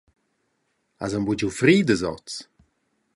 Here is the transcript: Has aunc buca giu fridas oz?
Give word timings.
Has 1.01 1.13
aunc 1.13 1.25
buca 1.27 1.39
giu 1.39 1.51
fridas 1.59 2.01
oz? 2.13 2.31